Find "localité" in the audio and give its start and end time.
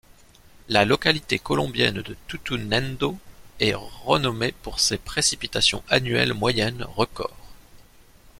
0.83-1.37